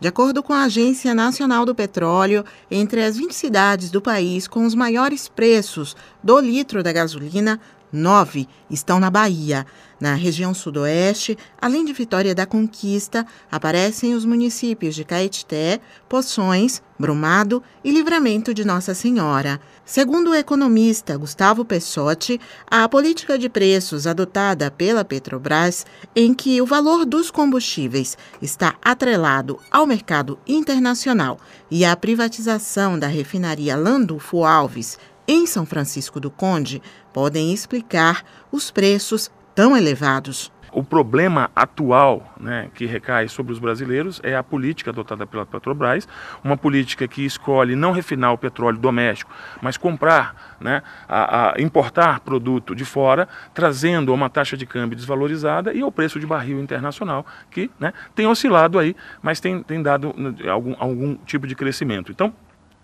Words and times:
De 0.00 0.06
acordo 0.06 0.44
com 0.44 0.52
a 0.52 0.62
Agência 0.62 1.12
Nacional 1.12 1.66
do 1.66 1.74
Petróleo, 1.74 2.44
entre 2.70 3.02
as 3.02 3.16
20 3.16 3.32
cidades 3.32 3.90
do 3.90 4.00
país 4.00 4.46
com 4.46 4.64
os 4.64 4.72
maiores 4.72 5.28
preços 5.28 5.96
do 6.22 6.38
litro 6.38 6.84
da 6.84 6.92
gasolina, 6.92 7.60
nove 7.92 8.48
estão 8.70 9.00
na 9.00 9.10
Bahia. 9.10 9.66
Na 10.00 10.14
região 10.14 10.54
sudoeste, 10.54 11.36
além 11.60 11.84
de 11.84 11.92
Vitória 11.92 12.32
da 12.32 12.46
Conquista, 12.46 13.26
aparecem 13.50 14.14
os 14.14 14.24
municípios 14.24 14.94
de 14.94 15.02
Caetité, 15.02 15.80
Poções, 16.08 16.80
Brumado 16.96 17.60
e 17.82 17.90
Livramento 17.90 18.54
de 18.54 18.64
Nossa 18.64 18.94
Senhora. 18.94 19.60
Segundo 19.84 20.30
o 20.30 20.34
economista 20.34 21.16
Gustavo 21.16 21.64
Pessotti, 21.64 22.40
a 22.70 22.88
política 22.88 23.36
de 23.36 23.48
preços 23.48 24.06
adotada 24.06 24.70
pela 24.70 25.04
Petrobras, 25.04 25.84
em 26.14 26.32
que 26.32 26.62
o 26.62 26.66
valor 26.66 27.04
dos 27.04 27.28
combustíveis 27.28 28.16
está 28.40 28.76
atrelado 28.80 29.58
ao 29.68 29.84
mercado 29.84 30.38
internacional 30.46 31.38
e 31.68 31.84
à 31.84 31.96
privatização 31.96 32.96
da 32.96 33.08
refinaria 33.08 33.76
Landulfo 33.76 34.44
Alves 34.44 34.96
em 35.28 35.46
São 35.46 35.66
Francisco 35.66 36.18
do 36.18 36.30
Conde, 36.30 36.82
podem 37.12 37.52
explicar 37.52 38.24
os 38.50 38.70
preços 38.70 39.30
tão 39.54 39.76
elevados. 39.76 40.50
O 40.70 40.84
problema 40.84 41.50
atual 41.56 42.34
né, 42.38 42.70
que 42.74 42.84
recai 42.86 43.26
sobre 43.28 43.52
os 43.52 43.58
brasileiros 43.58 44.20
é 44.22 44.36
a 44.36 44.42
política 44.42 44.90
adotada 44.90 45.26
pela 45.26 45.46
Petrobras, 45.46 46.06
uma 46.44 46.56
política 46.56 47.08
que 47.08 47.24
escolhe 47.24 47.74
não 47.74 47.90
refinar 47.90 48.32
o 48.32 48.38
petróleo 48.38 48.78
doméstico, 48.78 49.30
mas 49.62 49.76
comprar, 49.76 50.56
né, 50.60 50.82
a, 51.08 51.54
a 51.54 51.60
importar 51.60 52.20
produto 52.20 52.74
de 52.74 52.84
fora, 52.84 53.26
trazendo 53.54 54.12
uma 54.12 54.28
taxa 54.28 54.56
de 54.56 54.66
câmbio 54.66 54.96
desvalorizada 54.96 55.72
e 55.72 55.80
ao 55.80 55.90
preço 55.90 56.20
de 56.20 56.26
barril 56.26 56.60
internacional, 56.60 57.24
que 57.50 57.70
né, 57.80 57.92
tem 58.14 58.26
oscilado 58.26 58.78
aí, 58.78 58.94
mas 59.22 59.40
tem, 59.40 59.62
tem 59.62 59.82
dado 59.82 60.14
né, 60.16 60.34
algum, 60.48 60.74
algum 60.78 61.14
tipo 61.16 61.46
de 61.46 61.54
crescimento. 61.54 62.12
Então, 62.12 62.32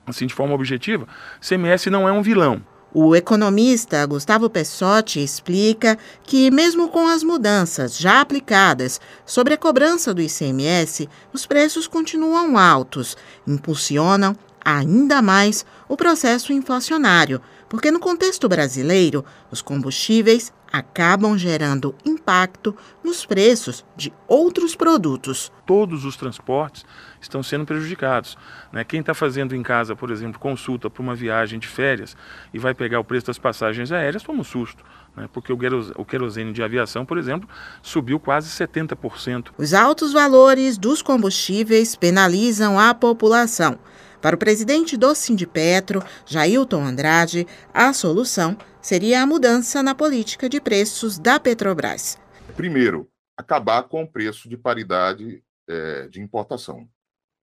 assim, 0.07 0.27
de 0.27 0.35
forma 0.35 0.55
objetiva, 0.55 1.07
CMS 1.41 1.87
não 1.87 2.09
é 2.09 2.13
um 2.13 2.23
vilão. 2.23 2.63
O 2.97 3.17
economista 3.17 4.07
Gustavo 4.07 4.49
Pessotti 4.49 5.19
explica 5.21 5.99
que, 6.23 6.49
mesmo 6.49 6.89
com 6.89 7.09
as 7.09 7.25
mudanças 7.25 7.99
já 7.99 8.21
aplicadas 8.21 9.01
sobre 9.27 9.55
a 9.55 9.59
cobrança 9.59 10.15
do 10.15 10.23
ICMS, 10.23 11.09
os 11.33 11.45
preços 11.45 11.89
continuam 11.89 12.57
altos, 12.57 13.17
impulsionam 13.49 14.37
ainda 14.65 15.21
mais 15.21 15.65
o 15.89 15.97
processo 15.97 16.53
inflacionário, 16.53 17.41
porque 17.69 17.91
no 17.91 18.01
contexto 18.01 18.49
brasileiro, 18.49 19.25
os 19.51 19.61
combustíveis 19.61 20.53
acabam 20.73 21.39
gerando 21.39 21.95
impacto 22.05 22.77
nos 23.03 23.25
preços 23.25 23.85
de 23.97 24.13
outros 24.27 24.75
produtos. 24.75 25.53
Todos 25.65 26.05
os 26.05 26.17
transportes 26.17 26.85
estão 27.21 27.45
sendo 27.45 27.65
prejudicados. 27.65 28.37
Né? 28.73 28.83
Quem 28.83 28.99
está 28.99 29.15
fazendo 29.15 29.55
em 29.55 29.63
casa, 29.63 29.95
por 29.95 30.11
exemplo, 30.11 30.41
consulta 30.41 30.91
para 30.91 31.01
uma 31.01 31.15
viagem 31.15 31.61
de 31.61 31.69
férias 31.69 32.17
e 32.53 32.59
vai 32.59 32.75
pegar 32.75 32.99
o 32.99 33.05
preço 33.05 33.27
das 33.27 33.39
passagens 33.39 33.93
aéreas, 33.93 34.25
toma 34.25 34.41
um 34.41 34.45
susto. 34.45 34.83
Né? 35.17 35.29
Porque 35.33 35.53
o 35.53 36.05
querosene 36.05 36.53
de 36.53 36.61
aviação, 36.61 37.07
por 37.07 37.19
exemplo, 37.19 37.49
subiu 37.81 38.19
quase 38.19 38.49
70%. 38.49 39.51
Os 39.57 39.73
altos 39.73 40.13
valores 40.13 40.77
dos 40.77 41.03
combustíveis 41.03 41.95
penalizam 41.95 42.81
a 42.81 42.93
população. 42.93 43.79
Para 44.25 44.37
o 44.37 44.39
presidente 44.39 44.97
do 44.97 45.15
Sindipetro, 45.15 46.03
Jailton 46.25 46.83
Andrade, 46.83 47.47
a 47.75 47.93
solução 47.93 48.57
seria 48.81 49.21
a 49.21 49.27
mudança 49.27 49.83
na 49.83 49.95
política 49.95 50.49
de 50.49 50.63
preços 50.63 51.19
da 51.19 51.39
Petrobras. 51.39 52.19
Primeiro, 52.57 53.07
acabar 53.37 53.83
com 53.83 54.03
o 54.03 54.09
preço 54.11 54.49
de 54.49 54.57
paridade 54.57 55.45
é, 55.69 56.09
de 56.09 56.23
importação. 56.23 56.89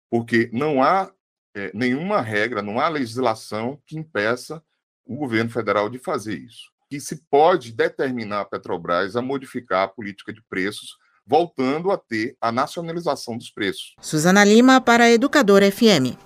Porque 0.09 0.49
não 0.51 0.81
há 0.81 1.13
é, 1.55 1.69
nenhuma 1.71 2.19
regra, 2.19 2.63
não 2.63 2.79
há 2.79 2.89
legislação 2.89 3.79
que 3.85 3.95
impeça 3.95 4.59
o 5.05 5.15
governo 5.15 5.51
federal 5.51 5.87
de 5.87 5.99
fazer 5.99 6.35
isso. 6.35 6.71
E 6.89 6.99
se 6.99 7.27
pode 7.29 7.73
determinar 7.73 8.41
a 8.41 8.45
Petrobras 8.45 9.15
a 9.15 9.21
modificar 9.21 9.83
a 9.83 9.87
política 9.87 10.33
de 10.33 10.41
preços, 10.49 10.97
voltando 11.27 11.91
a 11.91 11.97
ter 11.99 12.35
a 12.41 12.51
nacionalização 12.51 13.37
dos 13.37 13.51
preços. 13.51 13.93
Suzana 14.01 14.43
Lima 14.43 14.81
para 14.81 15.03
a 15.03 15.11
Educadora 15.11 15.71
FM. 15.71 16.17